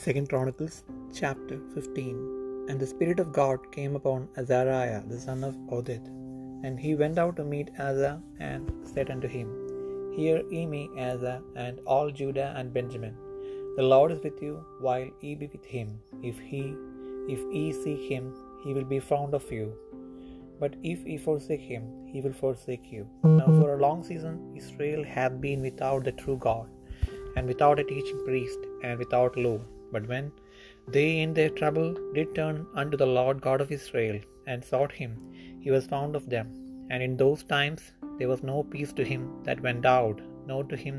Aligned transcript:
Second 0.00 0.28
Chronicles 0.30 0.76
chapter 1.18 1.56
15 1.74 2.66
And 2.70 2.80
the 2.80 2.86
Spirit 2.92 3.18
of 3.22 3.32
God 3.38 3.60
came 3.74 3.94
upon 3.98 4.28
Azariah 4.40 5.02
the 5.10 5.18
son 5.24 5.40
of 5.48 5.58
Oded, 5.76 6.04
and 6.64 6.80
he 6.84 6.92
went 7.00 7.18
out 7.22 7.34
to 7.38 7.44
meet 7.52 7.74
Asa, 7.86 8.12
and 8.50 8.70
said 8.92 9.10
unto 9.14 9.28
him, 9.34 9.48
Hear 10.16 10.38
ye 10.52 10.62
me, 10.74 10.82
Asa, 11.08 11.34
and 11.64 11.80
all 11.94 12.08
Judah 12.20 12.48
and 12.58 12.72
Benjamin. 12.78 13.14
The 13.76 13.88
Lord 13.92 14.12
is 14.14 14.22
with 14.26 14.40
you, 14.46 14.54
while 14.86 15.10
ye 15.24 15.34
be 15.42 15.48
with 15.54 15.66
him. 15.74 15.90
If 16.30 16.38
he, 16.50 16.62
if 17.34 17.42
ye 17.56 17.66
seek 17.82 18.04
him, 18.14 18.24
he 18.64 18.72
will 18.76 18.88
be 18.94 19.02
found 19.10 19.34
of 19.40 19.52
you. 19.58 19.68
But 20.62 20.74
if 20.94 21.04
ye 21.10 21.18
forsake 21.28 21.66
him, 21.74 21.84
he 22.14 22.22
will 22.24 22.38
forsake 22.44 22.88
you. 22.96 23.04
Now 23.40 23.50
for 23.60 23.68
a 23.74 23.82
long 23.86 24.02
season 24.10 24.34
Israel 24.62 25.04
hath 25.18 25.36
been 25.46 25.62
without 25.68 26.02
the 26.08 26.16
true 26.24 26.40
God, 26.48 26.66
and 27.36 27.46
without 27.54 27.84
a 27.84 27.88
teaching 27.92 28.22
priest, 28.30 28.60
and 28.88 28.98
without 29.04 29.36
law. 29.46 29.60
But 29.92 30.08
when 30.12 30.32
they 30.94 31.20
in 31.20 31.32
their 31.34 31.50
trouble 31.60 31.90
did 32.16 32.34
turn 32.34 32.66
unto 32.74 32.96
the 32.96 33.12
Lord 33.18 33.40
God 33.46 33.60
of 33.60 33.72
Israel, 33.78 34.18
and 34.46 34.64
sought 34.64 34.92
him, 35.00 35.12
he 35.64 35.70
was 35.74 35.86
found 35.86 36.16
of 36.16 36.28
them. 36.34 36.48
And 36.90 37.02
in 37.06 37.16
those 37.16 37.42
times 37.44 37.82
there 38.18 38.30
was 38.32 38.42
no 38.42 38.62
peace 38.72 38.92
to 38.94 39.04
him 39.12 39.22
that 39.44 39.60
went 39.66 39.86
out, 39.86 40.20
nor 40.48 40.62
to 40.64 40.76
him 40.76 40.96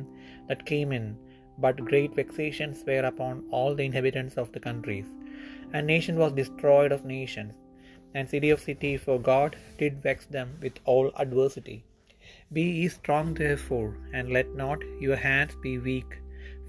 that 0.48 0.70
came 0.72 0.92
in, 0.98 1.18
but 1.64 1.84
great 1.90 2.14
vexations 2.16 2.84
were 2.88 3.06
upon 3.10 3.44
all 3.52 3.76
the 3.76 3.88
inhabitants 3.90 4.38
of 4.38 4.52
the 4.54 4.64
countries. 4.68 5.10
And 5.74 5.86
nation 5.88 6.16
was 6.22 6.34
destroyed 6.34 6.91
of 6.91 7.05
nations, 7.05 7.54
and 8.16 8.30
city 8.30 8.50
of 8.52 8.66
city, 8.70 8.94
for 9.05 9.20
God 9.20 9.55
did 9.82 10.02
vex 10.08 10.26
them 10.38 10.50
with 10.62 10.80
all 10.86 11.12
adversity. 11.24 11.84
Be 12.55 12.66
ye 12.80 12.88
strong 12.88 13.34
therefore, 13.34 13.91
and 14.14 14.36
let 14.38 14.55
not 14.64 14.80
your 15.05 15.20
hands 15.28 15.55
be 15.66 15.78
weak, 15.90 16.12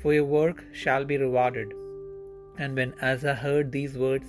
for 0.03 0.13
your 0.19 0.25
work 0.25 0.65
shall 0.73 1.05
be 1.05 1.17
rewarded. 1.17 1.73
And 2.59 2.77
when 2.77 2.95
Asa 3.03 3.35
heard 3.35 3.73
these 3.73 3.97
words, 4.05 4.27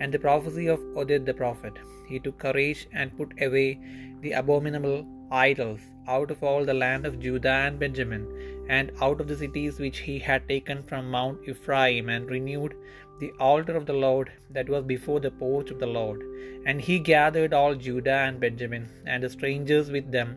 and 0.00 0.12
the 0.12 0.18
prophecy 0.18 0.66
of 0.66 0.80
Oded 1.00 1.24
the 1.26 1.34
prophet, 1.34 1.74
he 2.08 2.18
took 2.18 2.38
courage 2.38 2.88
and 2.92 3.16
put 3.16 3.32
away 3.46 3.78
the 4.22 4.32
abominable 4.32 5.06
idols 5.30 5.80
out 6.08 6.30
of 6.30 6.42
all 6.42 6.64
the 6.64 6.74
land 6.74 7.06
of 7.06 7.20
Judah 7.24 7.58
and 7.66 7.78
Benjamin, 7.78 8.24
and 8.68 8.90
out 9.00 9.20
of 9.20 9.28
the 9.28 9.36
cities 9.42 9.78
which 9.78 9.98
he 9.98 10.18
had 10.18 10.48
taken 10.48 10.82
from 10.88 11.10
Mount 11.10 11.38
Ephraim, 11.52 12.08
and 12.08 12.34
renewed 12.36 12.74
the 13.20 13.30
altar 13.48 13.76
of 13.76 13.86
the 13.86 13.98
Lord 14.06 14.28
that 14.56 14.68
was 14.74 14.84
before 14.92 15.20
the 15.20 15.36
porch 15.42 15.70
of 15.70 15.80
the 15.82 15.92
Lord. 15.98 16.20
And 16.66 16.80
he 16.80 16.98
gathered 16.98 17.54
all 17.58 17.74
Judah 17.86 18.20
and 18.26 18.40
Benjamin, 18.44 18.84
and 19.06 19.22
the 19.22 19.30
strangers 19.36 19.90
with 19.96 20.10
them, 20.16 20.30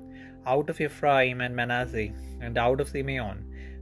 out 0.46 0.70
of 0.70 0.82
Ephraim 0.88 1.40
and 1.42 1.56
Manasseh, 1.56 2.10
and 2.46 2.58
out 2.66 2.82
of 2.82 2.90
Simeon, 2.96 3.38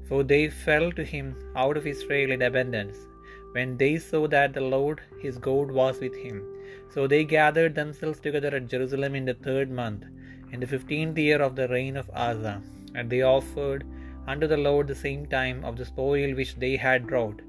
for 0.08 0.24
they 0.24 0.44
fell 0.66 0.90
to 1.00 1.04
him 1.14 1.28
out 1.64 1.78
of 1.80 1.88
Israel 1.94 2.32
in 2.36 2.44
abundance, 2.50 2.98
when 3.54 3.78
they 3.78 3.98
saw 3.98 4.28
that 4.28 4.54
the 4.54 4.62
Lord 4.62 5.02
his 5.22 5.38
God 5.38 5.72
was 5.72 6.00
with 6.00 6.16
him. 6.16 6.42
So 6.94 7.08
they 7.08 7.24
gathered 7.24 7.76
themselves 7.76 8.20
together 8.20 8.54
at 8.56 8.68
Jerusalem 8.68 9.16
in 9.16 9.26
the 9.26 9.34
third 9.34 9.70
month, 9.72 10.04
in 10.52 10.60
the 10.60 10.68
fifteenth 10.68 11.18
year 11.18 11.42
of 11.42 11.56
the 11.56 11.68
reign 11.70 11.98
of 11.98 12.12
Asa, 12.14 12.62
and 12.96 13.10
they 13.10 13.22
offered 13.22 13.86
unto 14.28 14.48
the 14.48 14.58
Lord 14.58 14.88
the 14.88 14.96
same 15.04 15.26
time 15.26 15.64
of 15.64 15.78
the 15.78 15.86
spoil 15.86 16.36
which 16.36 16.56
they 16.64 16.76
had 16.76 17.08
brought, 17.08 17.42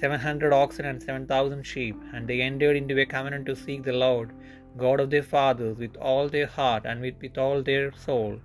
seven 0.00 0.20
hundred 0.20 0.52
oxen 0.52 0.86
and 0.86 1.02
seven 1.02 1.26
thousand 1.26 1.62
sheep. 1.64 1.96
And 2.12 2.26
they 2.26 2.40
entered 2.40 2.76
into 2.76 2.98
a 3.00 3.06
covenant 3.06 3.46
to 3.46 3.56
seek 3.56 3.82
the 3.84 3.92
Lord, 3.92 4.32
God 4.76 5.00
of 5.00 5.10
their 5.10 5.22
fathers, 5.22 5.76
with 5.78 5.96
all 5.96 6.28
their 6.28 6.46
heart 6.46 6.84
and 6.86 7.00
with, 7.00 7.14
with 7.20 7.38
all 7.38 7.62
their 7.62 7.92
soul, 7.92 8.40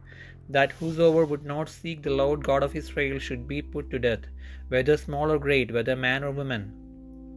that 0.49 0.73
whosoever 0.73 1.25
would 1.25 1.45
not 1.45 1.69
seek 1.69 2.03
the 2.03 2.09
Lord 2.09 2.43
God 2.43 2.63
of 2.63 2.75
Israel 2.75 3.19
should 3.19 3.47
be 3.47 3.61
put 3.61 3.89
to 3.91 3.99
death, 3.99 4.25
whether 4.67 4.97
small 4.97 5.31
or 5.31 5.39
great, 5.39 5.73
whether 5.73 5.95
man 5.95 6.23
or 6.23 6.31
woman. 6.31 6.73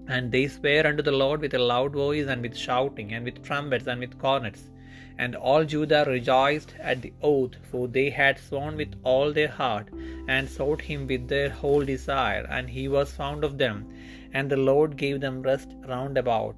And 0.06 0.30
they 0.30 0.46
sware 0.48 0.86
unto 0.86 1.02
the 1.02 1.12
Lord 1.12 1.40
with 1.40 1.54
a 1.54 1.58
loud 1.58 1.92
voice, 1.92 2.26
and 2.26 2.42
with 2.42 2.56
shouting, 2.56 3.14
and 3.14 3.24
with 3.24 3.42
trumpets, 3.42 3.86
and 3.86 4.00
with 4.00 4.18
cornets. 4.18 4.70
And 5.16 5.36
all 5.36 5.64
Judah 5.64 6.04
rejoiced 6.06 6.74
at 6.80 7.00
the 7.00 7.12
oath, 7.22 7.54
for 7.70 7.88
they 7.88 8.10
had 8.10 8.38
sworn 8.38 8.76
with 8.76 8.94
all 9.04 9.32
their 9.32 9.48
heart, 9.48 9.88
and 10.28 10.48
sought 10.48 10.82
him 10.82 11.06
with 11.06 11.28
their 11.28 11.48
whole 11.48 11.84
desire, 11.84 12.46
and 12.50 12.68
he 12.68 12.88
was 12.88 13.12
found 13.12 13.44
of 13.44 13.56
them, 13.56 13.88
and 14.32 14.50
the 14.50 14.56
Lord 14.56 14.96
gave 14.96 15.20
them 15.20 15.42
rest 15.42 15.70
round 15.86 16.18
about. 16.18 16.56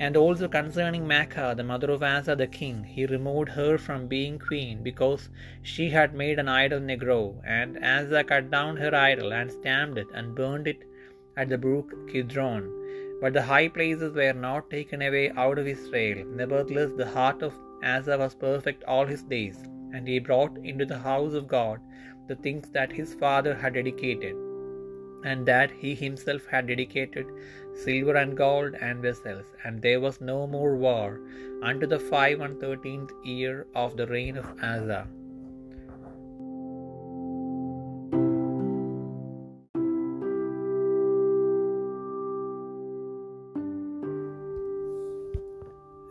And 0.00 0.16
also 0.16 0.48
concerning 0.48 1.06
Maachah, 1.06 1.56
the 1.56 1.62
mother 1.62 1.90
of 1.90 2.02
Asa 2.02 2.34
the 2.34 2.48
king, 2.48 2.82
he 2.82 3.06
removed 3.06 3.50
her 3.50 3.78
from 3.78 4.08
being 4.08 4.38
queen, 4.38 4.82
because 4.82 5.28
she 5.62 5.90
had 5.90 6.12
made 6.14 6.40
an 6.40 6.48
idol 6.48 6.80
negro. 6.80 7.40
And 7.46 7.78
Asa 7.84 8.24
cut 8.24 8.50
down 8.50 8.76
her 8.78 8.94
idol, 8.94 9.32
and 9.32 9.50
stamped 9.52 9.98
it, 9.98 10.08
and 10.12 10.34
burned 10.34 10.66
it 10.66 10.82
at 11.36 11.48
the 11.48 11.58
brook 11.58 11.92
Kidron. 12.10 12.64
But 13.20 13.32
the 13.34 13.42
high 13.42 13.68
places 13.68 14.14
were 14.14 14.32
not 14.32 14.70
taken 14.70 15.02
away 15.02 15.30
out 15.30 15.58
of 15.58 15.66
Israel. 15.66 16.26
Nevertheless, 16.26 16.90
the 16.96 17.06
heart 17.06 17.42
of 17.42 17.52
Asa 17.84 18.18
was 18.18 18.34
perfect 18.34 18.84
all 18.84 19.06
his 19.06 19.22
days, 19.22 19.58
and 19.92 20.08
he 20.08 20.18
brought 20.18 20.56
into 20.64 20.84
the 20.84 20.98
house 20.98 21.34
of 21.34 21.46
God 21.48 21.80
the 22.28 22.36
things 22.36 22.68
that 22.70 22.92
his 22.92 23.14
father 23.14 23.54
had 23.54 23.74
dedicated, 23.74 24.34
and 25.24 25.46
that 25.46 25.70
he 25.70 25.94
himself 25.94 26.44
had 26.46 26.66
dedicated 26.66 27.26
silver 27.84 28.16
and 28.16 28.36
gold 28.36 28.74
and 28.80 29.00
vessels. 29.00 29.46
And 29.64 29.80
there 29.80 30.00
was 30.00 30.20
no 30.20 30.46
more 30.46 30.76
war 30.76 31.20
unto 31.62 31.86
the 31.86 31.98
five 31.98 32.40
and 32.40 32.60
thirteenth 32.60 33.12
year 33.24 33.66
of 33.74 33.96
the 33.96 34.06
reign 34.06 34.36
of 34.36 34.46
Asa. 34.62 35.06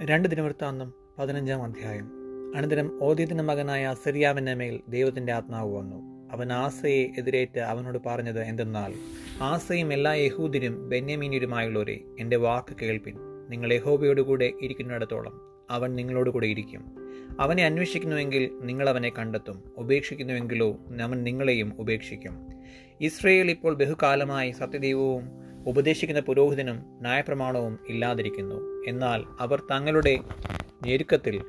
രണ്ട് 0.04 0.30
ദിനവൃത്താന്തം 0.30 0.94
പതിനഞ്ചാം 1.20 1.64
അധ്യായം. 1.64 2.12
അനന്തരം 2.58 3.04
ഓദ്യത്തിന്റെ 3.04 3.44
മകനായ 3.44 3.96
സിറിയാവിന്റെ 4.04 4.54
മേൽ 4.54 4.80
ദൈവത്തിന്റെ 4.90 5.34
ആത്മാവ് 5.34 5.76
വന്നു. 5.76 6.30
അവൻ 6.32 6.54
ആസയെ 6.54 7.08
എതിരേറ്റ് 7.18 7.60
അവനോട് 7.60 7.98
പറഞ്ഞത് 8.06 8.42
എന്തെന്നാൽ 8.42 8.94
ആസയും 9.42 9.94
എല്ലാ 9.94 10.14
യഹൂദിനും 10.14 10.90
ബെന്യമീനിയരുമായുള്ളവരെ 10.90 12.00
എന്റെ 12.20 12.38
വാക്ക് 12.38 12.76
കേൾപ്പിൻ. 12.82 13.16
നിങ്ങൾ 13.50 13.74
യഹോബയോട് 13.74 14.22
കൂടെ 14.22 14.54
ഇരിക്കുന്നിടത്തോളം 14.62 15.42
അവൻ 15.70 15.96
നിങ്ങളോട് 15.96 16.30
കൂടെ 16.30 16.48
ഇരിക്കും. 16.48 16.86
അവനെ 17.40 17.66
അന്വേഷിക്കുന്നുവെങ്കിൽ 17.66 18.50
നിങ്ങൾ 18.62 18.90
അവനെ 18.90 19.10
കണ്ടെത്തും. 19.10 19.64
ഉപേക്ഷിക്കുന്നുവെങ്കിലോ 19.78 20.80
അവൻ 21.02 21.24
നിങ്ങളെയും 21.24 21.74
ഉപേക്ഷിക്കും. 21.78 22.48
ഇസ്രയേൽ 23.02 23.52
ഇപ്പോൾ 23.52 23.76
ബഹുകാലമായി 23.76 24.52
സത്യദൈവവും 24.52 25.41
ഉപദേശിക്കുന്ന 25.68 26.22
പുരോഹിതനും 26.22 26.76
ന്യായപ്രമാണവും 27.02 27.80
ഇല്ലാതിരിക്കുന്നു. 27.90 28.84
എന്നാൽ 28.88 29.24
അവർ 29.40 29.64
തങ്ങളുടെ 29.72 30.20
ഞെരുക്കത്തിൽ 30.86 31.42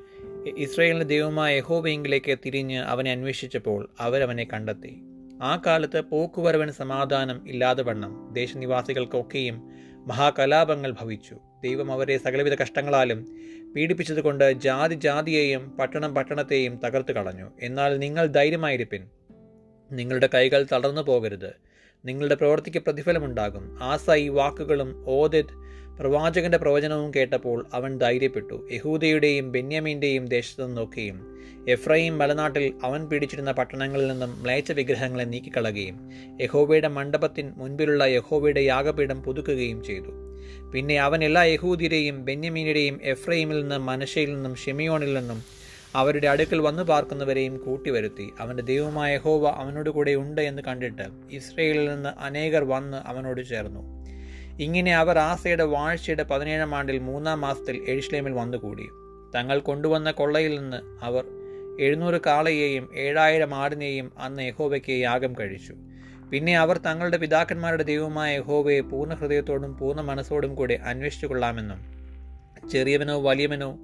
ഇസ്രയേലിന്റെ 0.56 1.06
ദൈവമായ 1.06 1.56
യഹോബയെങ്കിലേക്ക് 1.56 2.39
തിരിഞ്ഞ് 2.47 2.78
അവനെ 2.78 3.12
അന്വേഷിച്ചപ്പോൾ 3.12 3.91
അവരവനെ 4.00 4.45
കണ്ടെത്തി. 4.53 5.03
ആ 5.43 5.62
കാലത്ത് 5.67 6.00
പോക്കുവരവന് 6.00 6.71
സമാധാനം 6.71 7.49
ഇല്ലാതെ 7.49 7.83
വണ്ണം 7.83 8.31
ദേശനിവാസികൾക്കൊക്കെയും 8.33 9.69
മഹാകലാപങ്ങൾ 10.06 10.91
ഭവിച്ചു. 10.91 11.37
ദൈവം 11.62 11.93
അവരെ 11.93 12.19
സകലവിധ 12.19 12.55
കഷ്ടങ്ങളാലും 12.55 13.37
പീഡിപ്പിച്ചതുകൊണ്ട് 13.77 14.53
ജാതി 14.53 14.94
ജാതിയെയും 14.94 15.71
പട്ടണം 15.71 16.15
പട്ടണത്തെയും 16.15 16.81
തകർത്തു 16.84 17.12
കളഞ്ഞു 17.12 17.50
എന്നാൽ 17.61 17.99
നിങ്ങൾ 17.99 18.27
ധൈര്യമായിരിപ്പിൻ. 18.27 19.09
നിങ്ങളുടെ 19.93 20.29
കൈകൾ 20.34 20.67
തളർന്നു 20.73 21.00
പോകരുത്. 21.00 21.72
നിങ്ങളുടെ 22.05 22.35
പ്രവൃത്തിക്ക് 22.35 22.79
പ്രതിഫലമുണ്ടാകും. 22.79 23.79
ആസ 23.83 24.11
ഈ 24.11 24.29
വാക്കുകളും 24.29 25.05
ഓദിത് 25.07 25.53
പ്രവാചകന്റെ 26.01 26.59
പ്രവചനവും 26.59 27.13
കേട്ടപ്പോൾ 27.17 27.67
അവൻ 27.75 27.99
ധൈര്യപ്പെട്ടു. 27.99 28.69
യഹൂദയുടെയും 28.73 29.53
ബെന്യാമീന്റെയും 29.53 30.27
ദേശത്തു 30.27 30.62
നോക്കുകയും 30.62 31.19
എഫ്രൈം 31.69 32.19
മലനാട്ടിൽ 32.19 32.73
അവൻ 32.85 33.07
പിടിച്ചിരുന്ന 33.07 33.53
പട്ടണങ്ങളിൽ 33.53 34.09
നിന്നും 34.09 34.43
മ്ലേച്ച 34.43 34.73
വിഗ്രഹങ്ങളെ 34.73 35.25
നീക്കിക്കളയുകയും 35.25 35.99
യഹോവയുടെ 36.41 36.88
മണ്ഡപത്തിന് 36.88 37.53
മുൻപിലുള്ള 37.56 38.05
യഹോവയുടെ 38.05 38.61
യാഗപീഠം 38.61 39.23
പുതുക്കുകയും 39.23 39.85
ചെയ്തു. 39.85 40.12
പിന്നെ 40.75 40.97
അവൻ 41.00 41.25
എല്ലാ 41.25 41.43
യഹൂദിയുടെയും 41.43 42.25
ബെന്യമീനുടെയും 42.25 43.00
എഫ്രൈമിൽ 43.03 43.61
നിന്നും 43.61 43.87
മനശയിൽ 43.87 44.35
നിന്നും 44.35 44.55
ഷെമിയോണിൽ 44.55 45.15
നിന്നും 45.15 45.41
അവരുടെ 45.94 46.29
അടുക്കൽ 46.29 46.61
വന്നു 46.61 46.83
പാർക്കുന്നവരെയും 46.83 47.56
കൂട്ടിവരുത്തി 47.56 48.31
അവന്റെ 48.39 48.62
ദൈവമായ 48.62 49.17
ഹോവ 49.17 49.49
അവനോട് 49.49 49.91
കൂടെ 49.91 50.15
ഉണ്ട് 50.15 50.41
എന്ന് 50.41 50.62
കണ്ടിട്ട് 50.62 51.03
ഇസ്രയേലിൽ 51.31 51.89
നിന്ന് 51.94 52.09
അനേകർ 52.09 52.65
വന്ന് 52.65 52.97
അവനോട് 52.97 53.47
ചേർന്നു. 53.49 54.03
ഇങ്ങനെ 54.61 54.97
അവർ 54.97 55.19
ആസയുടെ 55.19 55.65
വാഴ്ചയുടെ 55.65 56.23
പതിനേഴാം 56.23 56.75
ആണ്ടിൽ 56.75 56.99
മൂന്നാം 56.99 57.41
മാസത്തിൽ 57.41 57.85
എഴുഷ്ലേമിൽ 57.89 58.33
വന്നുകൂടി. 58.33 58.89
തങ്ങൾ 59.35 59.59
കൊണ്ടുവന്ന 59.59 60.11
കൊള്ളയിൽ 60.11 60.61
നിന്ന് 60.61 61.05
അവർ 61.05 61.25
എഴുന്നൂറ് 61.81 62.21
കാളയെയും 62.27 62.88
ഏഴായിരം 62.97 63.55
ആടിനെയും 63.55 64.12
അന്ന് 64.19 64.43
യഹോബയ്ക്ക് 64.43 64.93
യാഗം 64.93 65.33
കഴിച്ചു. 65.41 65.75
പിന്നെ 66.33 66.59
അവർ 66.59 66.79
തങ്ങളുടെ 66.79 67.17
പിതാക്കന്മാരുടെ 67.17 67.83
ദൈവമായ 67.83 68.37
യഹോബയെ 68.37 68.81
പൂർണ 68.81 69.15
ഹൃദയത്തോടും 69.15 69.79
പൂർണ 69.79 70.00
മനസ്സോടും 70.00 70.55
കൂടെ 70.55 70.75
അന്വേഷിച്ചു 70.75 71.27
കൊള്ളാമെന്നും 71.27 71.81
ചെറിയവനോ 72.69 73.21
വലിയവനോ 73.23 73.79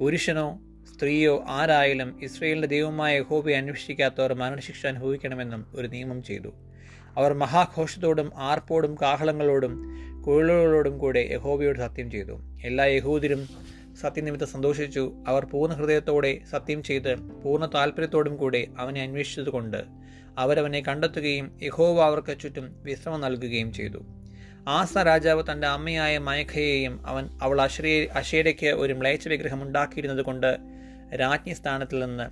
പുരുഷനോ 0.00 0.60
സ്ത്രീയോ 0.92 1.44
ആരായാലും 1.48 2.18
ഇസ്രയേലിന്റെ 2.22 2.68
ദൈവമായ 2.68 3.18
യഹോബയെ 3.18 3.56
അന്വേഷിക്കാത്തവർ 3.56 4.34
മരണശിക്ഷ 4.34 4.86
അനുഭവിക്കണമെന്നും 4.86 5.66
ഒരു 5.74 5.88
നിയമം 5.88 6.22
ചെയ്തു. 6.22 6.48
അവർ 7.16 7.32
മഹാഘോഷത്തോടും 7.32 8.32
ആർപ്പോടും 8.36 8.94
കാഹളങ്ങളോടും 9.02 9.94
കുഴലുകളോടും 10.26 10.98
കൂടെ 10.98 11.28
യഹോവയോട് 11.32 11.78
സത്യം 11.78 12.10
ചെയ്തു. 12.10 12.40
എല്ലാ 12.64 12.84
യഹൂദരും 12.84 13.48
സത്യനിമിത്തം 14.00 14.46
സന്തോഷിച്ചു. 14.46 15.24
അവർ 15.28 15.44
പൂർണ 15.44 15.74
ഹൃദയത്തോടെ 15.74 16.38
സത്യം 16.50 16.82
ചെയ്ത് 16.82 17.16
പൂർണ 17.16 17.66
താല്പര്യത്തോടും 17.66 18.36
കൂടെ 18.36 18.66
അവനെ 18.78 19.02
അന്വേഷിച്ചതുകൊണ്ട് 19.02 19.84
അവരവനെ 20.38 20.80
കണ്ടെത്തുകയും 20.80 21.58
യഹോവ 21.62 22.02
അവർക്ക് 22.02 22.38
ചുറ്റും 22.40 22.76
വിശ്രമം 22.82 23.20
നൽകുകയും 23.20 23.72
ചെയ്തു. 23.72 24.04
ആസ 24.68 24.98
രാജാവ് 24.98 25.42
തന്റെ 25.52 25.66
അമ്മയായ 25.66 26.18
മയഖയെയും 26.18 27.06
അവൻ 27.06 27.28
അവൾ 27.42 27.62
അശ്രീ 27.62 28.06
അശേരയ്ക്ക് 28.06 28.66
ഒരു 28.66 28.92
മ്ലേച്ഛ 28.92 29.28
വിഗ്രഹം 29.28 29.62
ഉണ്ടാക്കിയിരുന്നത് 29.62 30.24
കൊണ്ട് 30.24 30.58
രാജ്ഞി 31.20 31.52
സ്ഥാനത്തിൽ 31.52 32.04
നിന്ന് 32.04 32.30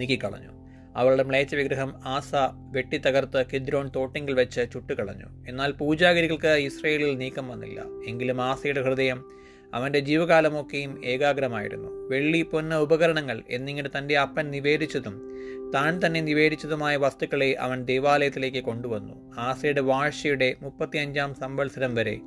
നീക്കിക്കളഞ്ഞു. 0.00 0.48
അവളുടെ 0.96 1.22
മ്ലേച്ഛ 1.22 1.54
വിഗ്രഹം 1.54 1.94
ആസ 2.04 2.32
വെട്ടിത്തകർത്ത് 2.70 3.46
കിദ്രോൺ 3.52 3.90
തോട്ടിങ്കിൽ 3.96 4.34
വെച്ച് 4.34 4.60
ചുട്ടുകളഞ്ഞു. 4.72 5.26
എന്നാൽ 5.48 5.72
പൂജാഗിരികൾക്ക് 5.72 6.48
ഇസ്രയേലിൽ 6.48 7.18
നീക്കം 7.18 7.48
വന്നില്ല. 7.48 7.84
എങ്കിലും 8.06 8.42
ആസയുടെ 8.42 8.82
ഹൃദയം 8.82 9.41
അവന്റെ 9.74 9.98
ജീവകാലമൊക്കെയും 9.98 11.04
ഏകാഗ്രമായിരുന്നു. 11.04 11.88
വെള്ളി 12.08 12.42
പൊന്ന 12.42 12.78
ഉപകരണങ്ങൾ 12.78 13.42
എന്നിങ്ങനെ 13.48 13.90
തന്റെ 13.98 14.18
അപ്പൻ 14.18 14.50
നിവേദിച്ചതും 14.50 15.32
താൻ 15.74 16.00
തന്നെ 16.06 16.20
നിവേദിച്ചതുമായ 16.20 16.96
വസ്തുക്കളെ 16.96 17.52
അവൻ 17.52 17.84
ദേവാലയത്തിലേക്ക് 17.84 18.64
കൊണ്ടുവന്നു. 18.64 19.32
ആസയുടെ 19.38 19.80
വാഴ്ചയുടെ 19.80 20.56
മുപ്പത്തിയഞ്ചാം 20.62 21.34
സംവത്സരം 21.34 21.94
വരെ 21.94 22.20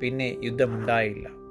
പിന്നെ 0.00 0.36
യുദ്ധമുണ്ടായില്ല. 0.44 1.45